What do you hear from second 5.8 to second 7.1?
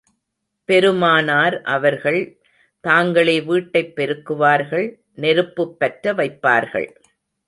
பற்ற வைப்பார்கள்.